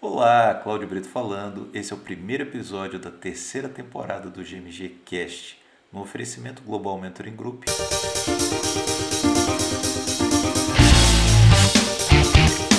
Olá, 0.00 0.54
Cláudio 0.54 0.86
Brito 0.86 1.08
falando. 1.08 1.68
Esse 1.74 1.92
é 1.92 1.96
o 1.96 1.98
primeiro 1.98 2.44
episódio 2.44 3.00
da 3.00 3.10
terceira 3.10 3.68
temporada 3.68 4.30
do 4.30 4.44
GMG 4.44 4.90
Cast, 5.04 5.60
no 5.92 6.00
oferecimento 6.00 6.62
Global 6.62 6.96
Mentoring 7.00 7.34
Group. 7.34 7.64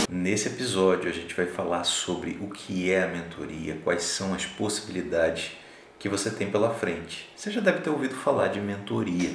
Nesse 0.10 0.47
episódio 0.47 1.10
a 1.10 1.13
gente 1.13 1.36
vai 1.36 1.46
falar 1.46 1.84
sobre 1.84 2.40
o 2.42 2.50
que 2.52 2.90
é 2.90 3.04
a 3.04 3.08
mentoria, 3.10 3.78
quais 3.83 4.04
são 4.04 4.33
as 4.33 4.46
possibilidades 4.46 5.58
que 5.99 6.08
você 6.08 6.31
tem 6.31 6.49
pela 6.49 6.74
frente. 6.74 7.29
Você 7.36 7.51
já 7.51 7.60
deve 7.60 7.81
ter 7.81 7.90
ouvido 7.90 8.15
falar 8.15 8.47
de 8.47 8.62
mentoria. 8.62 9.31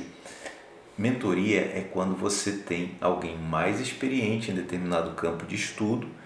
Mentoria 0.96 1.60
é 1.60 1.86
quando 1.92 2.16
você 2.16 2.52
tem 2.52 2.96
alguém 2.98 3.36
mais 3.36 3.78
experiente 3.78 4.50
em 4.50 4.54
determinado 4.54 5.10
campo 5.10 5.44
de 5.44 5.56
estudo 5.56 6.23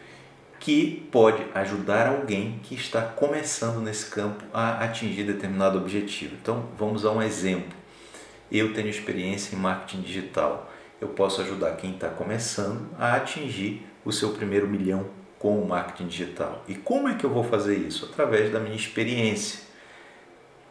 que 0.60 1.08
pode 1.12 1.44
ajudar 1.54 2.08
alguém 2.08 2.58
que 2.62 2.74
está 2.74 3.02
começando 3.02 3.80
nesse 3.80 4.06
campo 4.06 4.44
a 4.52 4.84
atingir 4.84 5.24
determinado 5.24 5.78
objetivo. 5.78 6.34
Então, 6.40 6.68
vamos 6.76 7.04
a 7.04 7.12
um 7.12 7.22
exemplo. 7.22 7.76
Eu 8.50 8.72
tenho 8.72 8.88
experiência 8.88 9.54
em 9.54 9.58
marketing 9.58 10.02
digital. 10.02 10.70
Eu 11.00 11.08
posso 11.08 11.40
ajudar 11.42 11.76
quem 11.76 11.92
está 11.92 12.08
começando 12.08 12.88
a 12.98 13.14
atingir 13.14 13.86
o 14.04 14.12
seu 14.12 14.30
primeiro 14.30 14.66
milhão 14.66 15.06
com 15.38 15.60
o 15.60 15.68
marketing 15.68 16.08
digital. 16.08 16.64
E 16.66 16.74
como 16.74 17.08
é 17.08 17.14
que 17.14 17.24
eu 17.24 17.30
vou 17.30 17.44
fazer 17.44 17.76
isso? 17.76 18.06
Através 18.06 18.50
da 18.50 18.58
minha 18.58 18.74
experiência. 18.74 19.60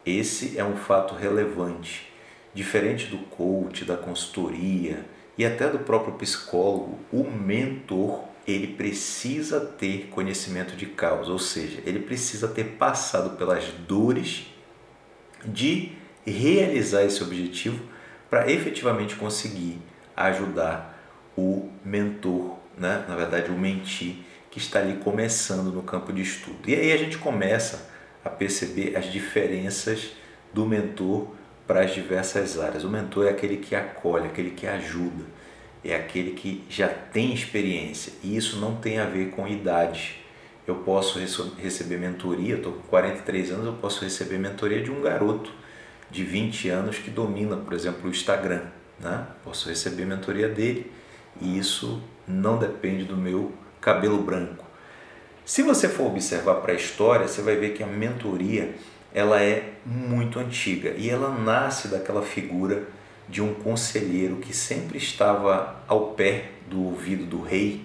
Esse 0.04 0.58
é 0.58 0.64
um 0.64 0.76
fato 0.76 1.14
relevante. 1.14 2.12
Diferente 2.52 3.06
do 3.06 3.18
coach, 3.18 3.84
da 3.84 3.96
consultoria 3.96 5.04
e 5.36 5.46
até 5.46 5.68
do 5.68 5.78
próprio 5.78 6.14
psicólogo, 6.14 6.98
o 7.12 7.24
mentor 7.24 8.24
ele 8.48 8.68
precisa 8.68 9.60
ter 9.60 10.08
conhecimento 10.10 10.74
de 10.74 10.86
causa, 10.86 11.30
ou 11.30 11.38
seja, 11.38 11.82
ele 11.84 12.00
precisa 12.00 12.48
ter 12.48 12.64
passado 12.64 13.36
pelas 13.36 13.64
dores 13.86 14.46
de 15.44 15.92
realizar 16.24 17.04
esse 17.04 17.22
objetivo 17.22 17.84
para 18.30 18.50
efetivamente 18.50 19.16
conseguir 19.16 19.78
ajudar 20.16 20.98
o 21.36 21.68
mentor, 21.84 22.56
né? 22.76 23.04
na 23.06 23.14
verdade, 23.14 23.50
o 23.50 23.58
mentir 23.58 24.16
que 24.50 24.58
está 24.58 24.78
ali 24.78 24.96
começando 24.96 25.70
no 25.70 25.82
campo 25.82 26.10
de 26.10 26.22
estudo. 26.22 26.58
E 26.66 26.74
aí 26.74 26.90
a 26.90 26.96
gente 26.96 27.18
começa 27.18 27.90
a 28.24 28.30
perceber 28.30 28.96
as 28.96 29.12
diferenças 29.12 30.12
do 30.54 30.64
mentor 30.64 31.34
para 31.66 31.82
as 31.82 31.92
diversas 31.92 32.58
áreas. 32.58 32.82
O 32.82 32.88
mentor 32.88 33.26
é 33.26 33.30
aquele 33.30 33.58
que 33.58 33.74
acolhe, 33.74 34.26
aquele 34.26 34.52
que 34.52 34.66
ajuda 34.66 35.37
é 35.84 35.94
aquele 35.94 36.32
que 36.32 36.64
já 36.68 36.88
tem 36.88 37.32
experiência 37.32 38.12
e 38.22 38.36
isso 38.36 38.58
não 38.58 38.76
tem 38.76 38.98
a 38.98 39.06
ver 39.06 39.30
com 39.30 39.46
idade. 39.46 40.16
Eu 40.66 40.76
posso 40.76 41.18
receber 41.58 41.96
mentoria, 41.96 42.56
estou 42.56 42.72
com 42.72 42.82
43 42.88 43.52
anos, 43.52 43.66
eu 43.66 43.72
posso 43.74 44.04
receber 44.04 44.38
mentoria 44.38 44.82
de 44.82 44.90
um 44.90 45.00
garoto 45.00 45.50
de 46.10 46.24
20 46.24 46.68
anos 46.68 46.98
que 46.98 47.10
domina, 47.10 47.56
por 47.56 47.72
exemplo, 47.72 48.06
o 48.06 48.10
Instagram. 48.10 48.62
Né? 49.00 49.26
Posso 49.44 49.68
receber 49.68 50.04
mentoria 50.04 50.48
dele 50.48 50.90
e 51.40 51.58
isso 51.58 52.02
não 52.26 52.58
depende 52.58 53.04
do 53.04 53.16
meu 53.16 53.52
cabelo 53.80 54.18
branco. 54.18 54.66
Se 55.44 55.62
você 55.62 55.88
for 55.88 56.08
observar 56.08 56.56
para 56.56 56.72
a 56.72 56.76
história, 56.76 57.26
você 57.26 57.40
vai 57.40 57.56
ver 57.56 57.70
que 57.70 57.82
a 57.82 57.86
mentoria 57.86 58.74
ela 59.14 59.42
é 59.42 59.72
muito 59.86 60.38
antiga 60.38 60.90
e 60.96 61.08
ela 61.08 61.30
nasce 61.30 61.88
daquela 61.88 62.22
figura 62.22 62.86
de 63.28 63.42
um 63.42 63.54
conselheiro 63.54 64.36
que 64.36 64.54
sempre 64.54 64.98
estava 64.98 65.82
ao 65.86 66.12
pé 66.12 66.52
do 66.68 66.82
ouvido 66.82 67.24
do 67.26 67.42
rei, 67.42 67.84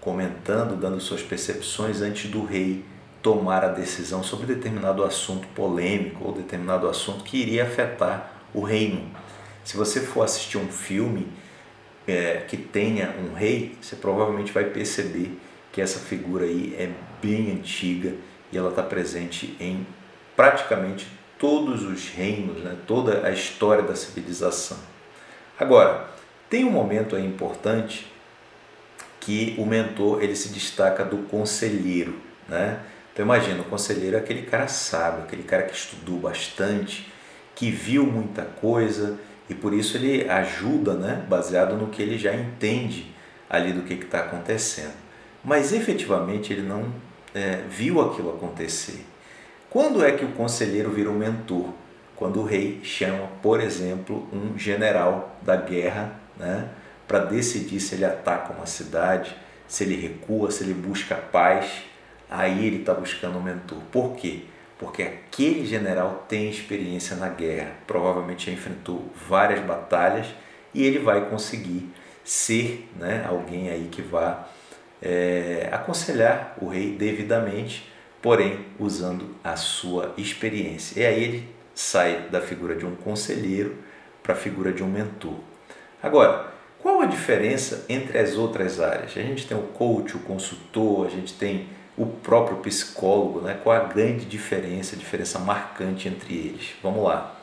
comentando, 0.00 0.78
dando 0.78 1.00
suas 1.00 1.22
percepções 1.22 2.00
antes 2.00 2.30
do 2.30 2.44
rei 2.44 2.84
tomar 3.22 3.64
a 3.64 3.68
decisão 3.68 4.22
sobre 4.22 4.46
determinado 4.46 5.04
assunto 5.04 5.46
polêmico 5.48 6.24
ou 6.24 6.32
determinado 6.32 6.88
assunto 6.88 7.22
que 7.22 7.36
iria 7.36 7.64
afetar 7.64 8.32
o 8.54 8.62
reino. 8.62 9.10
Se 9.62 9.76
você 9.76 10.00
for 10.00 10.22
assistir 10.22 10.58
um 10.58 10.68
filme 10.68 11.28
é, 12.06 12.44
que 12.48 12.56
tenha 12.56 13.14
um 13.18 13.34
rei, 13.34 13.76
você 13.80 13.94
provavelmente 13.94 14.52
vai 14.52 14.64
perceber 14.64 15.38
que 15.70 15.80
essa 15.80 16.00
figura 16.00 16.44
aí 16.44 16.74
é 16.78 16.90
bem 17.22 17.52
antiga 17.52 18.14
e 18.50 18.58
ela 18.58 18.70
está 18.70 18.82
presente 18.82 19.54
em 19.60 19.86
praticamente 20.34 21.06
todos 21.40 21.82
os 21.82 22.10
reinos, 22.10 22.62
né? 22.62 22.76
toda 22.86 23.26
a 23.26 23.30
história 23.32 23.82
da 23.82 23.96
civilização. 23.96 24.76
Agora, 25.58 26.06
tem 26.50 26.64
um 26.64 26.70
momento 26.70 27.16
aí 27.16 27.26
importante 27.26 28.06
que 29.18 29.54
o 29.58 29.64
mentor 29.64 30.22
ele 30.22 30.36
se 30.36 30.50
destaca 30.50 31.04
do 31.04 31.18
conselheiro, 31.28 32.14
né? 32.48 32.80
Então 33.12 33.24
imagina, 33.24 33.60
o 33.62 33.64
conselheiro 33.64 34.16
é 34.16 34.20
aquele 34.20 34.42
cara 34.42 34.68
sábio, 34.68 35.24
aquele 35.24 35.42
cara 35.42 35.64
que 35.64 35.74
estudou 35.74 36.18
bastante, 36.18 37.10
que 37.54 37.70
viu 37.70 38.06
muita 38.06 38.42
coisa 38.42 39.18
e 39.48 39.54
por 39.54 39.74
isso 39.74 39.96
ele 39.96 40.28
ajuda, 40.28 40.94
né? 40.94 41.24
Baseado 41.28 41.76
no 41.76 41.88
que 41.88 42.02
ele 42.02 42.18
já 42.18 42.34
entende 42.34 43.14
ali 43.48 43.72
do 43.72 43.82
que 43.82 43.94
está 43.94 44.20
acontecendo. 44.20 44.94
Mas 45.44 45.72
efetivamente 45.72 46.52
ele 46.52 46.62
não 46.62 46.92
é, 47.34 47.62
viu 47.68 48.00
aquilo 48.00 48.30
acontecer. 48.30 49.04
Quando 49.70 50.04
é 50.04 50.10
que 50.10 50.24
o 50.24 50.32
conselheiro 50.32 50.90
vira 50.90 51.08
um 51.08 51.16
mentor? 51.16 51.72
Quando 52.16 52.40
o 52.40 52.44
rei 52.44 52.80
chama, 52.82 53.28
por 53.40 53.60
exemplo, 53.60 54.28
um 54.32 54.58
general 54.58 55.36
da 55.42 55.54
guerra 55.54 56.12
né, 56.36 56.68
para 57.06 57.20
decidir 57.20 57.78
se 57.78 57.94
ele 57.94 58.04
ataca 58.04 58.52
uma 58.52 58.66
cidade, 58.66 59.32
se 59.68 59.84
ele 59.84 59.94
recua, 59.94 60.50
se 60.50 60.64
ele 60.64 60.74
busca 60.74 61.14
paz, 61.14 61.84
aí 62.28 62.66
ele 62.66 62.80
está 62.80 62.92
buscando 62.92 63.38
um 63.38 63.42
mentor. 63.42 63.78
Por 63.92 64.16
quê? 64.16 64.40
Porque 64.76 65.04
aquele 65.04 65.64
general 65.64 66.24
tem 66.28 66.50
experiência 66.50 67.14
na 67.14 67.28
guerra, 67.28 67.70
provavelmente 67.86 68.46
já 68.46 68.52
enfrentou 68.52 69.08
várias 69.28 69.60
batalhas 69.60 70.26
e 70.74 70.84
ele 70.84 70.98
vai 70.98 71.30
conseguir 71.30 71.88
ser 72.24 72.90
né, 72.98 73.24
alguém 73.24 73.70
aí 73.70 73.88
que 73.88 74.02
vá 74.02 74.48
é, 75.00 75.68
aconselhar 75.70 76.56
o 76.60 76.66
rei 76.66 76.90
devidamente 76.90 77.88
porém 78.22 78.66
usando 78.78 79.34
a 79.42 79.56
sua 79.56 80.12
experiência. 80.16 81.00
E 81.00 81.06
aí 81.06 81.22
ele 81.22 81.48
sai 81.74 82.28
da 82.30 82.40
figura 82.40 82.74
de 82.74 82.84
um 82.84 82.94
conselheiro 82.94 83.76
para 84.22 84.34
a 84.34 84.36
figura 84.36 84.72
de 84.72 84.82
um 84.82 84.88
mentor. 84.88 85.36
Agora, 86.02 86.52
qual 86.78 87.00
a 87.00 87.06
diferença 87.06 87.84
entre 87.88 88.18
as 88.18 88.36
outras 88.36 88.80
áreas? 88.80 89.16
A 89.16 89.22
gente 89.22 89.46
tem 89.46 89.56
o 89.56 89.62
coach, 89.62 90.16
o 90.16 90.20
consultor, 90.20 91.06
a 91.06 91.10
gente 91.10 91.34
tem 91.34 91.68
o 91.96 92.06
próprio 92.06 92.58
psicólogo, 92.58 93.40
né? 93.40 93.58
qual 93.62 93.76
a 93.76 93.84
grande 93.84 94.24
diferença, 94.24 94.96
a 94.96 94.98
diferença 94.98 95.38
marcante 95.38 96.08
entre 96.08 96.34
eles? 96.34 96.70
Vamos 96.82 97.04
lá. 97.04 97.36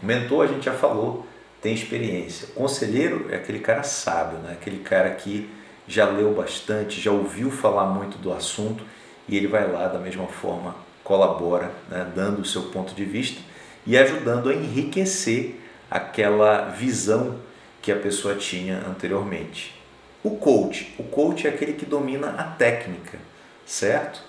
O 0.00 0.06
mentor, 0.06 0.44
a 0.44 0.46
gente 0.48 0.64
já 0.64 0.72
falou, 0.72 1.26
tem 1.60 1.74
experiência. 1.74 2.48
O 2.50 2.60
conselheiro 2.60 3.26
é 3.30 3.36
aquele 3.36 3.58
cara 3.58 3.82
sábio, 3.82 4.38
né? 4.38 4.52
aquele 4.52 4.78
cara 4.78 5.10
que 5.10 5.50
já 5.88 6.08
leu 6.08 6.32
bastante, 6.32 7.00
já 7.00 7.10
ouviu 7.10 7.50
falar 7.50 7.86
muito 7.86 8.16
do 8.18 8.32
assunto 8.32 8.84
e 9.28 9.36
ele 9.36 9.46
vai 9.46 9.70
lá 9.70 9.88
da 9.88 9.98
mesma 9.98 10.26
forma, 10.26 10.74
colabora, 11.02 11.70
né, 11.88 12.10
dando 12.14 12.42
o 12.42 12.44
seu 12.44 12.64
ponto 12.64 12.94
de 12.94 13.04
vista 13.04 13.40
e 13.86 13.96
ajudando 13.96 14.48
a 14.48 14.54
enriquecer 14.54 15.60
aquela 15.90 16.70
visão 16.70 17.38
que 17.82 17.92
a 17.92 17.96
pessoa 17.96 18.34
tinha 18.34 18.78
anteriormente. 18.88 19.74
O 20.22 20.36
coach, 20.36 20.94
o 20.98 21.02
coach 21.02 21.46
é 21.46 21.50
aquele 21.50 21.74
que 21.74 21.84
domina 21.84 22.30
a 22.30 22.44
técnica, 22.44 23.18
certo? 23.66 24.22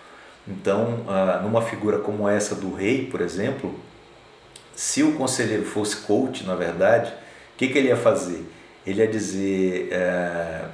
Então, 0.45 1.05
ah, 1.07 1.39
numa 1.41 1.61
figura 1.61 1.99
como 1.99 2.27
essa 2.27 2.53
do 2.53 2.73
rei, 2.73 3.07
por 3.07 3.21
exemplo, 3.21 3.73
se 4.75 5.01
o 5.03 5.13
conselheiro 5.13 5.65
fosse 5.65 5.97
coach, 5.97 6.45
na 6.45 6.53
verdade, 6.53 7.11
o 7.11 7.57
que, 7.57 7.69
que 7.69 7.77
ele 7.77 7.87
ia 7.87 7.95
fazer? 7.95 8.45
Ele 8.85 9.01
ia 9.01 9.07
dizer, 9.07 9.87
é, 9.91 10.65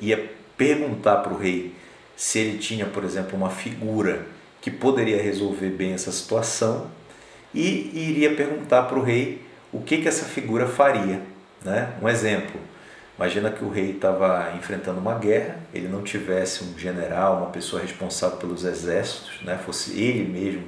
ia 0.00 0.30
perguntar 0.56 1.16
para 1.16 1.32
o 1.32 1.38
rei 1.38 1.74
se 2.16 2.38
ele 2.38 2.58
tinha, 2.58 2.86
por 2.86 3.04
exemplo, 3.04 3.36
uma 3.36 3.50
figura 3.50 4.26
que 4.60 4.70
poderia 4.70 5.22
resolver 5.22 5.68
bem 5.68 5.92
essa 5.92 6.10
situação 6.10 6.90
e 7.54 7.90
iria 7.94 8.34
perguntar 8.34 8.82
para 8.84 8.98
o 8.98 9.02
rei 9.02 9.42
o 9.72 9.80
que, 9.80 9.98
que 9.98 10.08
essa 10.08 10.24
figura 10.24 10.66
faria. 10.66 11.20
Né? 11.62 11.92
Um 12.02 12.08
exemplo, 12.08 12.58
imagina 13.16 13.50
que 13.50 13.64
o 13.64 13.68
rei 13.68 13.92
estava 13.92 14.52
enfrentando 14.56 14.98
uma 14.98 15.18
guerra, 15.18 15.58
ele 15.72 15.88
não 15.88 16.02
tivesse 16.02 16.64
um 16.64 16.78
general, 16.78 17.36
uma 17.38 17.50
pessoa 17.50 17.82
responsável 17.82 18.38
pelos 18.38 18.64
exércitos, 18.64 19.42
né? 19.42 19.58
fosse 19.64 20.00
ele 20.00 20.24
mesmo 20.24 20.64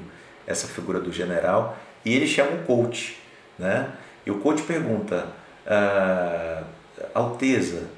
essa 0.46 0.66
figura 0.66 1.00
do 1.00 1.12
general, 1.12 1.76
e 2.04 2.14
ele 2.14 2.26
chama 2.26 2.52
um 2.52 2.62
coach. 2.64 3.18
Né? 3.58 3.88
E 4.24 4.30
o 4.30 4.38
coach 4.38 4.62
pergunta, 4.62 5.26
ah, 5.66 6.62
Alteza, 7.14 7.88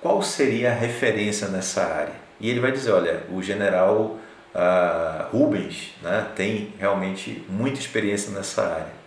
qual 0.00 0.22
seria 0.22 0.70
a 0.70 0.74
referência 0.74 1.48
nessa 1.48 1.84
área? 1.84 2.23
E 2.40 2.50
ele 2.50 2.60
vai 2.60 2.72
dizer, 2.72 2.92
olha, 2.92 3.22
o 3.30 3.42
general 3.42 4.18
uh, 4.54 5.36
Rubens 5.36 5.92
né, 6.02 6.26
tem 6.34 6.72
realmente 6.78 7.44
muita 7.48 7.78
experiência 7.78 8.32
nessa 8.32 8.62
área. 8.62 9.04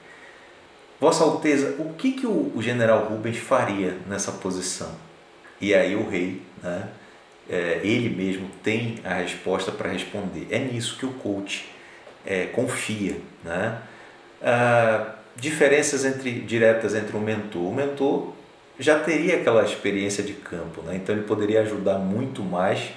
Vossa 1.00 1.24
Alteza, 1.24 1.76
o 1.80 1.94
que, 1.94 2.14
que 2.14 2.26
o, 2.26 2.52
o 2.56 2.62
general 2.62 3.06
Rubens 3.06 3.38
faria 3.38 3.98
nessa 4.08 4.32
posição? 4.32 4.92
E 5.62 5.74
aí 5.74 5.96
o 5.96 6.10
rei 6.10 6.42
né, 6.62 6.88
é, 7.50 7.80
ele 7.84 8.10
mesmo 8.10 8.50
tem 8.64 9.00
a 9.04 9.14
resposta 9.14 9.72
para 9.72 9.90
responder. 9.90 10.48
É 10.50 10.60
nisso 10.60 10.98
que 10.98 11.06
o 11.06 11.14
coach 11.14 11.70
é, 12.26 12.46
confia. 12.46 13.18
Né? 13.44 13.78
Ah, 14.42 15.16
diferenças 15.36 16.04
entre, 16.04 16.32
diretas 16.42 16.94
entre 16.96 17.16
o 17.16 17.20
mentor. 17.20 17.62
O 17.62 17.74
mentor 17.74 18.34
já 18.80 19.00
teria 19.00 19.38
aquela 19.38 19.64
experiência 19.64 20.24
de 20.24 20.34
campo, 20.34 20.82
né? 20.82 20.96
então 20.96 21.16
ele 21.16 21.24
poderia 21.24 21.62
ajudar 21.62 21.98
muito 21.98 22.44
mais 22.44 22.92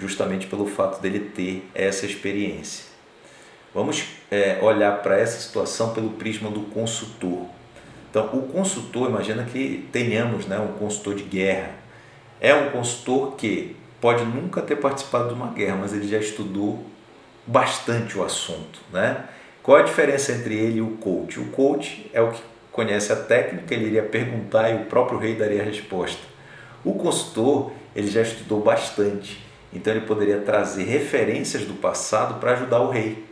justamente 0.00 0.46
pelo 0.46 0.66
fato 0.66 1.00
dele 1.00 1.20
ter 1.20 1.68
essa 1.74 2.06
experiência. 2.06 2.86
Vamos 3.74 4.04
é, 4.30 4.58
olhar 4.62 5.00
para 5.02 5.18
essa 5.18 5.40
situação 5.40 5.92
pelo 5.92 6.10
prisma 6.10 6.50
do 6.50 6.62
consultor. 6.62 7.46
Então, 8.10 8.26
o 8.32 8.42
consultor, 8.48 9.08
imagina 9.08 9.44
que 9.44 9.88
tenhamos 9.92 10.46
né, 10.46 10.58
um 10.58 10.72
consultor 10.72 11.14
de 11.14 11.22
guerra. 11.22 11.70
É 12.40 12.52
um 12.52 12.70
consultor 12.70 13.36
que 13.36 13.76
pode 14.00 14.24
nunca 14.24 14.60
ter 14.62 14.76
participado 14.76 15.28
de 15.28 15.34
uma 15.34 15.52
guerra, 15.52 15.76
mas 15.76 15.92
ele 15.92 16.08
já 16.08 16.18
estudou 16.18 16.84
bastante 17.46 18.18
o 18.18 18.24
assunto. 18.24 18.80
Né? 18.92 19.24
Qual 19.62 19.76
a 19.76 19.82
diferença 19.82 20.32
entre 20.32 20.56
ele 20.56 20.78
e 20.78 20.82
o 20.82 20.96
coach? 20.96 21.38
O 21.38 21.46
coach 21.50 22.10
é 22.12 22.20
o 22.20 22.32
que 22.32 22.42
conhece 22.72 23.12
a 23.12 23.16
técnica, 23.16 23.74
ele 23.74 23.86
iria 23.86 24.02
perguntar 24.02 24.70
e 24.70 24.74
o 24.74 24.86
próprio 24.86 25.18
rei 25.18 25.36
daria 25.36 25.62
a 25.62 25.64
resposta. 25.64 26.22
O 26.84 26.94
consultor, 26.94 27.72
ele 27.94 28.10
já 28.10 28.22
estudou 28.22 28.60
bastante, 28.60 29.38
então 29.72 29.92
ele 29.92 30.06
poderia 30.06 30.38
trazer 30.38 30.84
referências 30.84 31.64
do 31.64 31.74
passado 31.74 32.40
para 32.40 32.52
ajudar 32.52 32.80
o 32.80 32.90
rei. 32.90 33.24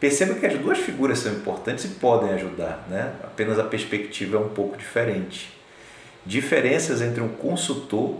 Perceba 0.00 0.34
que 0.34 0.46
as 0.46 0.58
duas 0.58 0.78
figuras 0.78 1.20
são 1.20 1.32
importantes 1.32 1.84
e 1.84 1.88
podem 1.88 2.30
ajudar, 2.30 2.86
né? 2.88 3.12
apenas 3.22 3.58
a 3.58 3.64
perspectiva 3.64 4.36
é 4.36 4.40
um 4.40 4.48
pouco 4.48 4.76
diferente. 4.76 5.52
Diferenças 6.26 7.00
entre 7.00 7.20
um 7.20 7.28
consultor 7.28 8.16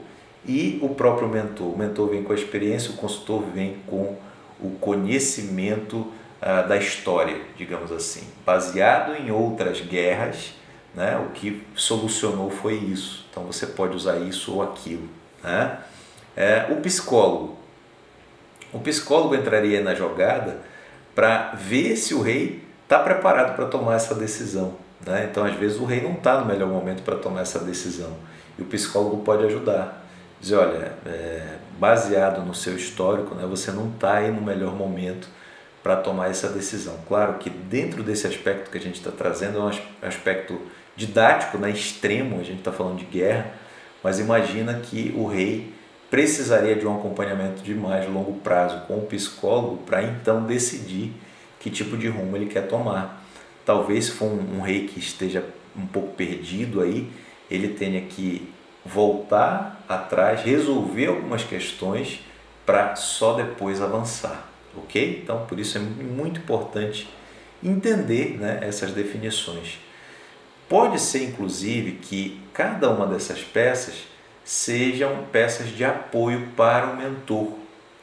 e 0.47 0.79
o 0.83 0.91
próprio 0.91 1.29
mentor. 1.29 1.75
O 1.75 1.79
mentor 1.79 2.11
vem 2.11 2.23
com 2.23 2.33
a 2.33 2.37
experiência, 2.37 2.91
o 2.91 2.97
consultor 2.97 3.43
vem 3.53 3.79
com 3.87 4.17
o 4.61 4.71
conhecimento 4.81 6.13
ah, 6.41 6.63
da 6.63 6.77
história, 6.77 7.41
digamos 7.57 7.93
assim, 7.93 8.27
baseado 8.45 9.15
em 9.15 9.31
outras 9.31 9.81
guerras. 9.81 10.55
Né? 10.95 11.17
O 11.17 11.31
que 11.31 11.63
solucionou 11.75 12.51
foi 12.51 12.75
isso. 12.75 13.25
Então 13.31 13.45
você 13.45 13.67
pode 13.67 13.97
usar 13.97 14.19
isso 14.19 14.55
ou 14.55 14.63
aquilo. 14.63 15.09
Né? 15.43 15.79
É, 16.37 16.67
o 16.71 16.77
psicólogo. 16.81 17.62
O 18.73 18.81
psicólogo 18.81 19.35
entraria 19.35 19.83
na 19.83 19.95
jogada 19.95 20.59
para 21.15 21.53
ver 21.55 21.97
se 21.97 22.15
o 22.15 22.23
rei 22.23 22.65
está 22.85 22.99
preparado 22.99 23.55
para 23.55 23.67
tomar 23.67 23.97
essa 23.97 24.15
decisão. 24.15 24.75
Né? 25.05 25.29
Então, 25.31 25.45
às 25.45 25.55
vezes, 25.55 25.79
o 25.79 25.85
rei 25.85 26.01
não 26.01 26.13
está 26.13 26.41
no 26.41 26.47
melhor 26.47 26.69
momento 26.69 27.03
para 27.03 27.17
tomar 27.17 27.43
essa 27.43 27.59
decisão. 27.59 28.17
E 28.59 28.63
o 28.63 28.65
psicólogo 28.67 29.19
pode 29.19 29.45
ajudar. 29.45 30.05
Dizer, 30.41 30.57
olha, 30.57 30.93
é, 31.07 31.57
baseado 31.79 32.45
no 32.45 32.55
seu 32.55 32.77
histórico, 32.77 33.35
né, 33.35 33.47
você 33.47 33.71
não 33.71 33.89
está 33.89 34.15
aí 34.15 34.31
no 34.31 34.41
melhor 34.41 34.75
momento 34.75 35.29
para 35.83 35.97
tomar 35.97 36.31
essa 36.31 36.49
decisão. 36.49 36.97
Claro 37.09 37.35
que 37.35 37.51
dentro 37.51 38.03
desse 38.03 38.27
aspecto 38.27 38.71
que 38.71 38.79
a 38.79 38.81
gente 38.81 38.97
está 38.97 39.11
trazendo 39.11 39.59
é 39.59 39.63
um 39.63 40.07
aspecto 40.07 40.61
didático, 40.97 41.59
né, 41.59 41.71
extremo, 41.71 42.41
a 42.41 42.45
gente 42.45 42.59
está 42.59 42.73
falando 42.73 42.99
de 42.99 43.05
guerra, 43.05 43.53
mas 44.03 44.19
imagina 44.19 44.75
que 44.75 45.15
o 45.17 45.27
rei 45.27 45.73
precisaria 46.13 46.77
de 46.77 46.87
um 46.87 46.95
acompanhamento 46.95 47.63
de 47.63 47.75
mais 47.75 48.07
longo 48.07 48.35
prazo 48.41 48.83
com 48.87 48.99
o 48.99 49.07
psicólogo 49.07 49.79
para 49.79 50.03
então 50.03 50.45
decidir 50.45 51.11
que 51.59 51.71
tipo 51.71 51.97
de 51.97 52.07
rumo 52.07 52.37
ele 52.37 52.45
quer 52.45 52.69
tomar. 52.69 53.25
Talvez 53.65 54.05
se 54.05 54.11
for 54.11 54.27
um, 54.27 54.59
um 54.59 54.61
rei 54.61 54.87
que 54.87 54.99
esteja 54.99 55.43
um 55.75 55.87
pouco 55.87 56.13
perdido 56.15 56.83
aí, 56.83 57.11
ele 57.51 57.69
tenha 57.69 58.03
que 58.03 58.47
voltar 58.85 59.83
atrás, 59.89 60.43
resolver 60.43 61.07
algumas 61.07 61.45
questões 61.45 62.21
para 62.67 62.95
só 62.95 63.33
depois 63.33 63.81
avançar, 63.81 64.47
ok? 64.77 65.23
Então, 65.23 65.47
por 65.47 65.59
isso 65.59 65.79
é 65.79 65.81
muito 65.81 66.41
importante 66.41 67.09
entender 67.65 68.37
né, 68.39 68.59
essas 68.61 68.93
definições. 68.93 69.79
Pode 70.69 71.01
ser, 71.01 71.25
inclusive, 71.25 71.93
que 71.93 72.39
cada 72.53 72.91
uma 72.91 73.07
dessas 73.07 73.41
peças 73.41 74.12
sejam 74.45 75.25
peças 75.31 75.69
de 75.69 75.85
apoio 75.85 76.49
para 76.57 76.87
o 76.87 76.97
mentor, 76.97 77.53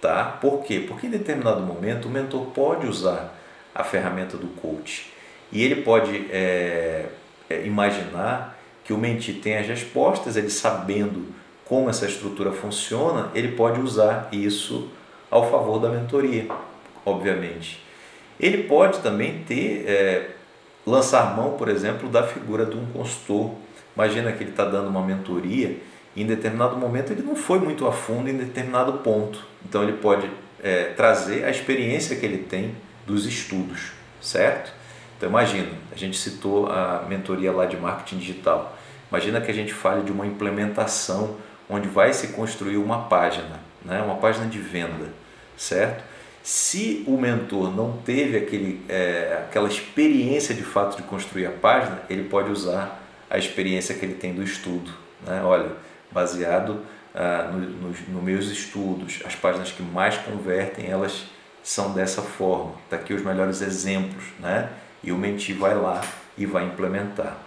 tá? 0.02 0.24
Por 0.24 0.64
quê? 0.64 0.86
Porque 0.88 1.08
em 1.08 1.10
determinado 1.10 1.62
momento 1.62 2.08
o 2.08 2.12
mentor 2.12 2.46
pode 2.48 2.88
usar 2.88 3.36
a 3.74 3.84
ferramenta 3.84 4.38
do 4.38 4.48
coach 4.48 5.12
e 5.52 5.64
ele 5.64 5.82
pode 5.82 6.28
é, 6.32 7.08
é, 7.50 7.66
imaginar 7.66 8.58
que 8.84 8.94
o 8.94 8.98
mentir 8.98 9.36
tem 9.42 9.58
as 9.58 9.68
respostas, 9.68 10.36
ele 10.36 10.50
sabendo 10.50 11.28
como 11.66 11.90
essa 11.90 12.06
estrutura 12.06 12.52
funciona, 12.52 13.30
ele 13.36 13.50
pode 13.50 13.80
usar 13.80 14.30
isso 14.32 14.90
ao 15.30 15.50
favor 15.52 15.80
da 15.80 15.90
mentoria, 15.90 16.48
obviamente. 17.06 17.84
Ele 18.40 18.64
pode 18.64 19.00
também 19.00 19.44
ter 19.44 19.86
é, 19.88 20.30
lançar 20.86 21.36
mão, 21.36 21.52
por 21.52 21.70
exemplo, 21.70 22.10
da 22.10 22.24
figura 22.24 22.66
de 22.66 22.76
um 22.76 22.86
consultor. 22.88 23.52
Imagina 23.96 24.32
que 24.32 24.44
ele 24.44 24.52
está 24.52 24.66
dando 24.66 24.88
uma 24.88 25.06
mentoria 25.06 25.78
em 26.22 26.26
determinado 26.26 26.76
momento 26.76 27.12
ele 27.12 27.22
não 27.22 27.36
foi 27.36 27.60
muito 27.60 27.88
a 27.88 27.92
fundo 27.92 28.30
em 28.30 28.38
determinado 28.38 28.94
ponto. 29.00 29.46
Então 29.66 29.84
ele 29.84 29.94
pode 29.94 30.30
é, 30.62 30.86
trazer 30.86 31.46
a 31.46 31.50
experiência 31.50 32.16
que 32.16 32.26
ele 32.26 32.40
tem 32.40 32.76
dos 33.06 33.26
estudos, 33.26 33.92
certo? 34.22 34.72
Então 35.18 35.30
imagina, 35.30 35.70
a 35.92 35.96
gente 35.96 36.18
citou 36.18 36.68
a 36.68 37.06
mentoria 37.08 37.52
lá 37.52 37.66
de 37.66 37.78
marketing 37.78 38.20
digital. 38.20 38.78
Imagina 39.12 39.42
que 39.42 39.52
a 39.52 39.54
gente 39.54 39.74
fale 39.74 40.04
de 40.04 40.12
uma 40.12 40.26
implementação 40.26 41.38
onde 41.70 41.88
vai 41.88 42.14
se 42.14 42.30
construir 42.30 42.78
uma 42.78 43.04
página, 43.04 43.60
né? 43.84 44.02
uma 44.02 44.16
página 44.16 44.46
de 44.46 44.60
venda, 44.60 45.10
certo? 45.58 46.04
Se 46.42 47.04
o 47.06 47.18
mentor 47.18 47.76
não 47.76 47.98
teve 47.98 48.38
aquele, 48.38 48.82
é, 48.88 49.44
aquela 49.48 49.68
experiência 49.68 50.56
de 50.56 50.64
fato 50.64 50.98
de 50.98 51.04
construir 51.04 51.46
a 51.46 51.52
página, 51.52 52.02
ele 52.10 52.24
pode 52.24 52.50
usar 52.50 53.04
a 53.30 53.38
experiência 53.38 53.94
que 53.94 54.06
ele 54.06 54.16
tem 54.16 54.34
do 54.34 54.42
estudo. 54.42 54.92
Né? 55.26 55.42
Olha, 55.44 55.70
baseado 56.12 56.86
ah, 57.14 57.52
nos 57.52 58.00
no, 58.08 58.14
no 58.16 58.22
meus 58.22 58.46
estudos. 58.46 59.20
As 59.26 59.36
páginas 59.36 59.72
que 59.72 59.82
mais 59.82 60.18
convertem, 60.18 60.88
elas 60.88 61.26
são 61.64 61.94
dessa 61.94 62.22
forma. 62.22 62.74
Está 62.86 62.96
aqui 62.96 63.14
os 63.14 63.24
melhores 63.24 63.62
exemplos, 63.62 64.24
né? 64.40 64.70
E 65.04 65.12
o 65.12 65.18
Menti 65.18 65.54
vai 65.54 65.76
lá 65.76 66.02
e 66.38 66.46
vai 66.46 66.66
implementar. 66.66 67.38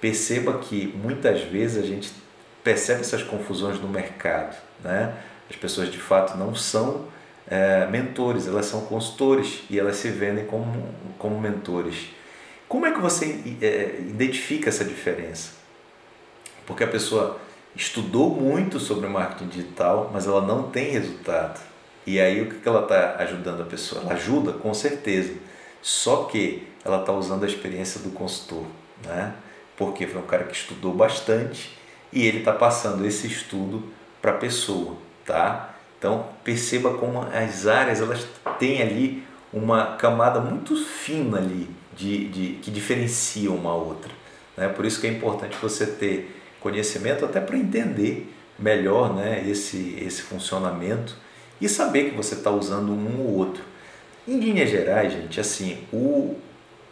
Perceba 0.00 0.58
que 0.58 0.94
muitas 0.96 1.42
vezes 1.42 1.82
a 1.82 1.86
gente 1.86 2.12
percebe 2.62 3.00
essas 3.00 3.22
confusões 3.22 3.80
no 3.80 3.88
mercado, 3.88 4.56
né? 4.82 5.14
As 5.50 5.56
pessoas 5.56 5.90
de 5.90 5.98
fato 5.98 6.36
não 6.36 6.54
são 6.54 7.06
é, 7.48 7.86
mentores, 7.86 8.46
elas 8.46 8.66
são 8.66 8.82
consultores 8.82 9.62
e 9.70 9.78
elas 9.78 9.96
se 9.96 10.10
vendem 10.10 10.44
como, 10.44 10.94
como 11.18 11.40
mentores. 11.40 12.10
Como 12.68 12.84
é 12.84 12.92
que 12.92 13.00
você 13.00 13.40
é, 13.62 13.96
identifica 14.00 14.68
essa 14.68 14.84
diferença? 14.84 15.52
Porque 16.66 16.84
a 16.84 16.88
pessoa 16.88 17.40
estudou 17.74 18.30
muito 18.34 18.80
sobre 18.80 19.08
marketing 19.08 19.48
digital, 19.48 20.10
mas 20.12 20.26
ela 20.26 20.40
não 20.40 20.64
tem 20.64 20.90
resultado. 20.90 21.60
E 22.06 22.18
aí 22.18 22.42
o 22.42 22.48
que 22.48 22.68
ela 22.68 22.82
está 22.82 23.16
ajudando 23.18 23.62
a 23.62 23.66
pessoa? 23.66 24.02
Ela 24.02 24.14
ajuda, 24.14 24.52
com 24.52 24.72
certeza. 24.72 25.34
Só 25.82 26.24
que 26.24 26.66
ela 26.84 27.00
está 27.00 27.12
usando 27.12 27.44
a 27.44 27.46
experiência 27.46 28.00
do 28.00 28.10
consultor, 28.10 28.64
né? 29.04 29.34
Porque 29.76 30.06
foi 30.06 30.20
um 30.20 30.26
cara 30.26 30.44
que 30.44 30.56
estudou 30.56 30.92
bastante 30.92 31.76
e 32.12 32.26
ele 32.26 32.38
está 32.38 32.52
passando 32.52 33.06
esse 33.06 33.26
estudo 33.26 33.84
para 34.20 34.32
a 34.32 34.34
pessoa, 34.34 34.96
tá? 35.24 35.74
Então 35.98 36.26
perceba 36.42 36.94
como 36.94 37.20
as 37.22 37.66
áreas 37.66 38.00
elas 38.00 38.26
têm 38.58 38.82
ali 38.82 39.22
uma 39.52 39.96
camada 39.96 40.40
muito 40.40 40.76
fina 40.76 41.38
ali 41.38 41.68
de, 41.96 42.28
de 42.28 42.58
que 42.62 42.70
diferencia 42.70 43.50
uma 43.50 43.74
outra. 43.74 44.10
Né? 44.56 44.68
Por 44.68 44.84
isso 44.84 45.00
que 45.00 45.06
é 45.06 45.10
importante 45.10 45.56
você 45.60 45.86
ter 45.86 46.37
conhecimento 46.60 47.24
até 47.24 47.40
para 47.40 47.56
entender 47.56 48.32
melhor 48.58 49.14
né, 49.14 49.44
esse, 49.46 49.96
esse 50.04 50.22
funcionamento 50.22 51.16
e 51.60 51.68
saber 51.68 52.10
que 52.10 52.16
você 52.16 52.34
está 52.34 52.50
usando 52.50 52.92
um 52.92 53.20
ou 53.20 53.36
outro. 53.36 53.62
Em 54.26 54.38
linhas 54.38 54.70
gerais, 54.70 55.12
gente, 55.12 55.40
assim, 55.40 55.84
o 55.92 56.36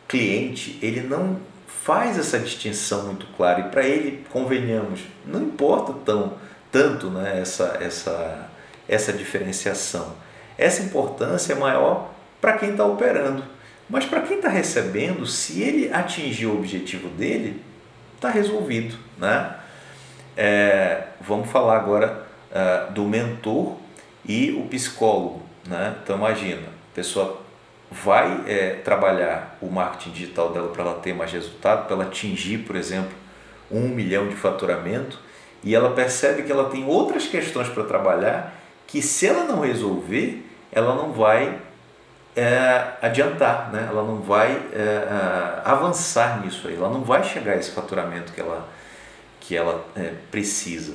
cliente 0.09 0.79
ele 0.81 1.01
não 1.01 1.39
faz 1.67 2.19
essa 2.19 2.39
distinção 2.39 3.05
muito 3.07 3.27
clara 3.37 3.61
e 3.61 3.71
para 3.71 3.87
ele, 3.87 4.25
convenhamos, 4.31 5.01
não 5.25 5.43
importa 5.43 5.93
tão, 6.05 6.35
tanto 6.73 7.11
né, 7.11 7.41
essa, 7.41 7.79
essa, 7.81 8.51
essa 8.89 9.13
diferenciação. 9.13 10.15
Essa 10.57 10.83
importância 10.83 11.53
é 11.53 11.57
maior 11.57 12.11
para 12.41 12.55
quem 12.55 12.71
está 12.71 12.85
operando. 12.85 13.45
Mas 13.89 14.05
para 14.05 14.23
quem 14.23 14.39
está 14.39 14.49
recebendo, 14.49 15.27
se 15.27 15.63
ele 15.63 15.93
atingir 15.93 16.47
o 16.47 16.57
objetivo 16.57 17.09
dele, 17.09 17.63
está 18.17 18.29
resolvido. 18.29 18.97
Né? 19.17 19.55
É, 20.37 21.05
vamos 21.21 21.49
falar 21.51 21.77
agora 21.77 22.27
uh, 22.51 22.93
do 22.93 23.05
mentor 23.05 23.77
e 24.25 24.51
o 24.53 24.69
psicólogo. 24.69 25.43
Né? 25.67 25.95
Então 26.03 26.17
imagina, 26.17 26.63
a 26.63 26.95
pessoa 26.95 27.41
vai 27.91 28.43
é, 28.47 28.71
trabalhar 28.85 29.57
o 29.61 29.67
marketing 29.71 30.11
digital 30.11 30.53
dela 30.53 30.69
para 30.69 30.83
ela 30.83 30.95
ter 30.95 31.15
mais 31.15 31.33
resultado, 31.33 31.87
para 31.87 31.95
ela 31.95 32.05
atingir, 32.05 32.59
por 32.59 32.77
exemplo, 32.77 33.13
um 33.71 33.89
milhão 33.89 34.29
de 34.29 34.35
faturamento, 34.35 35.19
e 35.63 35.75
ela 35.75 35.91
percebe 35.91 36.43
que 36.43 36.53
ela 36.53 36.69
tem 36.69 36.85
outras 36.87 37.27
questões 37.27 37.69
para 37.69 37.85
trabalhar 37.85 38.55
que 38.87 39.03
se 39.03 39.27
ela 39.27 39.45
não 39.45 39.61
resolver, 39.61 40.45
ela 40.71 40.95
não 40.95 41.13
vai 41.13 41.59
é, 42.37 42.99
adiantar, 43.01 43.73
né? 43.73 43.87
ela 43.91 44.05
não 44.05 44.21
vai 44.21 44.53
é, 44.73 44.79
é, 44.79 45.63
avançar 45.65 46.45
nisso 46.45 46.69
aí, 46.69 46.77
ela 46.77 46.91
não 46.91 47.03
vai 47.03 47.25
chegar 47.25 47.53
a 47.53 47.57
esse 47.57 47.71
faturamento 47.71 48.33
que 48.33 48.41
ela, 48.41 48.69
que 49.41 49.57
ela 49.57 49.85
é, 49.97 50.13
precisa. 50.31 50.95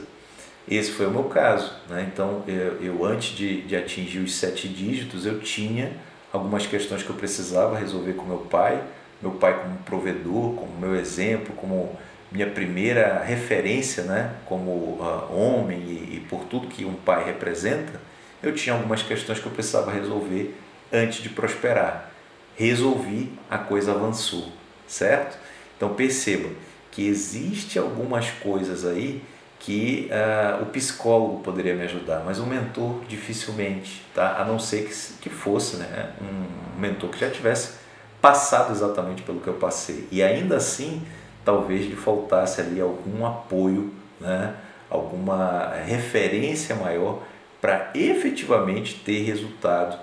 Esse 0.69 0.91
foi 0.91 1.07
o 1.07 1.12
meu 1.12 1.24
caso. 1.24 1.74
Né? 1.89 2.07
Então, 2.13 2.43
eu, 2.48 2.79
eu 2.81 3.05
antes 3.05 3.36
de, 3.36 3.63
de 3.63 3.75
atingir 3.75 4.19
os 4.19 4.36
sete 4.36 4.67
dígitos, 4.69 5.25
eu 5.25 5.39
tinha 5.39 5.91
algumas 6.31 6.67
questões 6.67 7.01
que 7.01 7.10
eu 7.10 7.15
precisava 7.15 7.75
resolver 7.75 8.13
com 8.13 8.24
meu 8.24 8.38
pai, 8.38 8.81
meu 9.19 9.31
pai 9.31 9.60
como 9.60 9.77
provedor, 9.79 10.53
como 10.53 10.79
meu 10.79 10.95
exemplo, 10.95 11.53
como 11.55 11.98
minha 12.31 12.48
primeira 12.48 13.21
referência, 13.24 14.03
né, 14.03 14.33
como 14.45 14.71
uh, 14.71 15.36
homem 15.36 15.79
e, 15.79 16.15
e, 16.15 16.25
por 16.29 16.45
tudo 16.45 16.67
que 16.67 16.86
um 16.86 16.93
pai 16.93 17.25
representa, 17.25 18.00
eu 18.41 18.55
tinha 18.55 18.74
algumas 18.74 19.03
questões 19.03 19.39
que 19.39 19.45
eu 19.45 19.51
precisava 19.51 19.91
resolver 19.91 20.55
antes 20.91 21.21
de 21.21 21.29
prosperar. 21.29 22.12
Resolvi, 22.55 23.31
a 23.50 23.57
coisa 23.57 23.91
avançou, 23.91 24.50
certo? 24.88 25.38
Então 25.77 25.93
perceba 25.93 26.50
que 26.91 27.07
existe 27.07 27.79
algumas 27.79 28.29
coisas 28.29 28.86
aí 28.86 29.24
que 29.60 30.10
uh, 30.12 30.63
o 30.63 30.65
psicólogo 30.67 31.39
poderia 31.43 31.75
me 31.75 31.83
ajudar, 31.83 32.24
mas 32.25 32.39
o 32.39 32.45
mentor 32.45 33.03
dificilmente, 33.07 34.03
tá? 34.13 34.38
A 34.39 34.45
não 34.45 34.57
ser 34.57 34.86
que, 34.86 35.13
que 35.21 35.29
fosse, 35.29 35.77
né, 35.77 36.10
um 36.19 36.79
mentor 36.79 37.12
que 37.12 37.19
já 37.19 37.29
tivesse 37.29 37.74
passado 38.19 38.71
exatamente 38.71 39.21
pelo 39.21 39.39
que 39.39 39.48
eu 39.48 39.53
passei. 39.53 40.07
E 40.12 40.21
ainda 40.21 40.57
assim, 40.57 41.03
talvez 41.45 41.86
lhe 41.86 41.95
faltasse 41.95 42.62
ali 42.62 42.81
algum 42.81 43.25
apoio, 43.25 43.93
né? 44.19 44.55
alguma 44.89 45.74
referência 45.86 46.75
maior 46.75 47.24
para 47.62 47.91
efetivamente 47.95 48.95
ter 49.05 49.24
resultado 49.24 49.98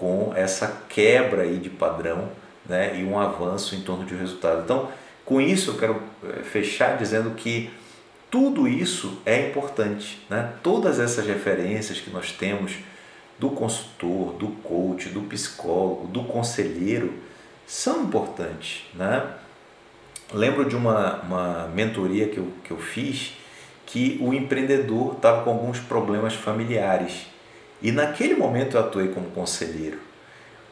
com 0.00 0.32
essa 0.34 0.82
quebra 0.88 1.42
aí 1.42 1.58
de 1.58 1.68
padrão 1.68 2.30
né? 2.66 2.98
e 2.98 3.04
um 3.04 3.18
avanço 3.18 3.74
em 3.74 3.82
torno 3.82 4.06
de 4.06 4.14
um 4.14 4.18
resultado. 4.18 4.62
Então, 4.64 4.88
com 5.26 5.38
isso, 5.42 5.72
eu 5.72 5.78
quero 5.78 6.02
eh, 6.24 6.42
fechar 6.42 6.96
dizendo 6.96 7.32
que 7.32 7.70
tudo 8.30 8.66
isso 8.66 9.20
é 9.26 9.48
importante. 9.48 10.24
Né? 10.30 10.54
Todas 10.62 10.98
essas 10.98 11.26
referências 11.26 12.00
que 12.00 12.08
nós 12.08 12.32
temos 12.32 12.76
do 13.38 13.50
consultor, 13.50 14.32
do 14.32 14.48
coach, 14.62 15.10
do 15.10 15.20
psicólogo, 15.20 16.06
do 16.06 16.24
conselheiro, 16.24 17.12
são 17.66 18.04
importantes. 18.04 18.86
Né? 18.94 19.22
Lembro 20.32 20.66
de 20.66 20.74
uma, 20.74 21.16
uma 21.20 21.68
mentoria 21.74 22.26
que 22.26 22.38
eu, 22.38 22.48
que 22.64 22.70
eu 22.70 22.78
fiz 22.78 23.34
que 23.84 24.16
o 24.22 24.32
empreendedor 24.32 25.16
estava 25.16 25.42
com 25.42 25.50
alguns 25.50 25.78
problemas 25.78 26.32
familiares 26.32 27.26
e 27.82 27.92
naquele 27.92 28.34
momento 28.34 28.76
eu 28.76 28.80
atuei 28.80 29.08
como 29.08 29.30
conselheiro. 29.30 29.98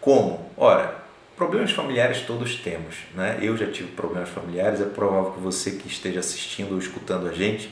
Como? 0.01 0.51
Ora, 0.57 0.95
problemas 1.37 1.71
familiares 1.71 2.23
todos 2.23 2.57
temos, 2.57 2.97
né? 3.15 3.39
Eu 3.41 3.57
já 3.57 3.71
tive 3.71 3.93
problemas 3.93 4.29
familiares, 4.29 4.81
é 4.81 4.85
provável 4.85 5.33
que 5.33 5.41
você 5.41 5.73
que 5.73 5.89
esteja 5.89 6.21
assistindo 6.21 6.73
ou 6.73 6.79
escutando 6.79 7.29
a 7.29 7.33
gente 7.33 7.71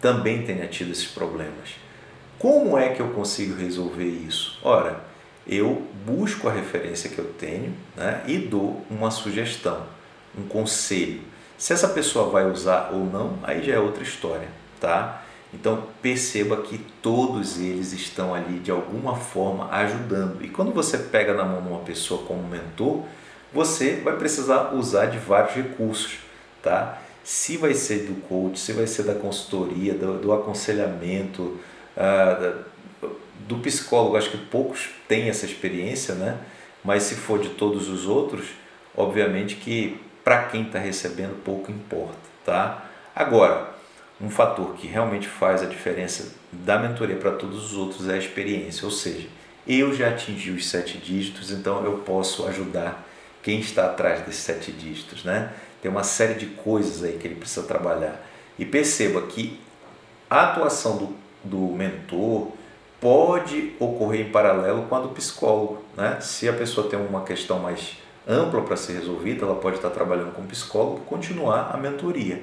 também 0.00 0.42
tenha 0.42 0.66
tido 0.66 0.92
esses 0.92 1.06
problemas. 1.06 1.76
Como 2.38 2.78
é 2.78 2.90
que 2.90 3.00
eu 3.00 3.08
consigo 3.08 3.56
resolver 3.56 4.04
isso? 4.04 4.58
Ora, 4.62 5.00
eu 5.46 5.82
busco 6.06 6.48
a 6.48 6.52
referência 6.52 7.10
que 7.10 7.18
eu 7.18 7.32
tenho 7.32 7.74
né, 7.96 8.22
e 8.26 8.38
dou 8.38 8.84
uma 8.88 9.10
sugestão, 9.10 9.86
um 10.36 10.46
conselho. 10.46 11.22
Se 11.56 11.72
essa 11.72 11.88
pessoa 11.88 12.30
vai 12.30 12.48
usar 12.48 12.90
ou 12.92 13.04
não, 13.04 13.38
aí 13.42 13.64
já 13.64 13.74
é 13.74 13.78
outra 13.78 14.02
história, 14.02 14.48
tá? 14.78 15.24
Então 15.52 15.86
perceba 16.02 16.58
que 16.58 16.78
todos 17.02 17.58
eles 17.58 17.92
estão 17.92 18.34
ali 18.34 18.58
de 18.58 18.70
alguma 18.70 19.16
forma 19.16 19.70
ajudando. 19.72 20.44
E 20.44 20.48
quando 20.48 20.72
você 20.72 20.98
pega 20.98 21.32
na 21.32 21.44
mão 21.44 21.60
uma 21.60 21.80
pessoa 21.80 22.22
como 22.24 22.42
mentor, 22.42 23.04
você 23.52 23.96
vai 23.96 24.16
precisar 24.16 24.74
usar 24.74 25.06
de 25.06 25.18
vários 25.18 25.54
recursos, 25.54 26.18
tá? 26.62 27.00
Se 27.24 27.56
vai 27.56 27.74
ser 27.74 28.06
do 28.06 28.20
coach, 28.22 28.58
se 28.58 28.72
vai 28.72 28.86
ser 28.86 29.04
da 29.04 29.14
consultoria, 29.14 29.94
do, 29.94 30.18
do 30.18 30.32
aconselhamento, 30.32 31.58
uh, 31.96 32.64
do 33.46 33.56
psicólogo, 33.58 34.16
acho 34.16 34.30
que 34.30 34.36
poucos 34.36 34.90
têm 35.06 35.28
essa 35.28 35.46
experiência, 35.46 36.14
né? 36.14 36.38
Mas 36.84 37.04
se 37.04 37.14
for 37.14 37.38
de 37.38 37.50
todos 37.50 37.88
os 37.88 38.06
outros, 38.06 38.48
obviamente 38.96 39.56
que 39.56 40.00
para 40.22 40.44
quem 40.44 40.62
está 40.62 40.78
recebendo 40.78 41.42
pouco 41.42 41.72
importa, 41.72 42.18
tá? 42.44 42.84
Agora, 43.14 43.77
um 44.20 44.30
fator 44.30 44.74
que 44.74 44.86
realmente 44.86 45.28
faz 45.28 45.62
a 45.62 45.66
diferença 45.66 46.34
da 46.52 46.78
mentoria 46.78 47.16
para 47.16 47.32
todos 47.32 47.64
os 47.64 47.76
outros 47.76 48.08
é 48.08 48.14
a 48.14 48.18
experiência, 48.18 48.84
ou 48.84 48.90
seja, 48.90 49.28
eu 49.66 49.94
já 49.94 50.08
atingi 50.08 50.50
os 50.50 50.66
sete 50.66 50.98
dígitos, 50.98 51.50
então 51.50 51.84
eu 51.84 51.98
posso 51.98 52.46
ajudar 52.46 53.06
quem 53.42 53.60
está 53.60 53.86
atrás 53.86 54.22
desses 54.22 54.42
sete 54.42 54.72
dígitos, 54.72 55.24
né? 55.24 55.52
Tem 55.80 55.90
uma 55.90 56.02
série 56.02 56.34
de 56.34 56.46
coisas 56.46 57.04
aí 57.04 57.18
que 57.18 57.26
ele 57.26 57.36
precisa 57.36 57.66
trabalhar. 57.66 58.20
E 58.58 58.64
perceba 58.64 59.22
que 59.22 59.60
a 60.28 60.50
atuação 60.50 60.96
do, 60.96 61.16
do 61.44 61.74
mentor, 61.74 62.52
pode 63.00 63.74
ocorrer 63.78 64.26
em 64.26 64.30
paralelo 64.30 64.82
com 64.82 64.94
a 64.94 65.00
do 65.00 65.08
psicólogo. 65.10 65.82
Né? 65.96 66.18
Se 66.20 66.48
a 66.48 66.52
pessoa 66.52 66.88
tem 66.88 66.98
uma 66.98 67.22
questão 67.22 67.58
mais 67.58 67.96
ampla 68.26 68.62
para 68.62 68.76
ser 68.76 68.94
resolvida, 68.94 69.44
ela 69.44 69.54
pode 69.54 69.76
estar 69.76 69.90
trabalhando 69.90 70.32
com 70.34 70.42
o 70.42 70.46
psicólogo 70.46 71.02
e 71.04 71.08
continuar 71.08 71.70
a 71.72 71.76
mentoria. 71.76 72.42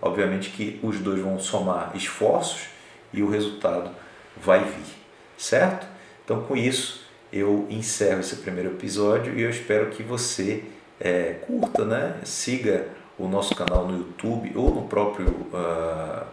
Obviamente 0.00 0.50
que 0.50 0.78
os 0.82 0.98
dois 0.98 1.20
vão 1.20 1.38
somar 1.38 1.92
esforços 1.94 2.68
e 3.12 3.22
o 3.22 3.30
resultado 3.30 3.90
vai 4.36 4.60
vir, 4.60 4.94
certo? 5.38 5.86
Então, 6.24 6.42
com 6.42 6.56
isso, 6.56 7.06
eu 7.32 7.66
encerro 7.70 8.20
esse 8.20 8.36
primeiro 8.36 8.70
episódio 8.70 9.38
e 9.38 9.42
eu 9.42 9.50
espero 9.50 9.90
que 9.90 10.02
você 10.02 10.64
é, 11.00 11.36
curta, 11.46 11.84
né? 11.84 12.20
siga 12.24 12.88
o 13.18 13.28
nosso 13.28 13.54
canal 13.54 13.86
no 13.86 13.98
YouTube 13.98 14.52
ou 14.56 14.74
no 14.74 14.82
próprio 14.88 15.28
uh, 15.28 16.26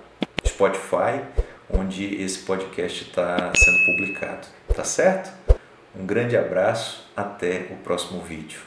Spotify 0.45 1.21
onde 1.73 2.21
esse 2.21 2.39
podcast 2.39 3.03
está 3.03 3.51
sendo 3.55 3.85
publicado. 3.85 4.47
Tá 4.75 4.83
certo? 4.83 5.31
Um 5.95 6.05
grande 6.05 6.37
abraço, 6.37 7.09
até 7.15 7.67
o 7.71 7.75
próximo 7.83 8.21
vídeo. 8.21 8.61